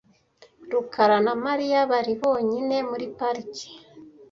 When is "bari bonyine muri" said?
1.91-3.05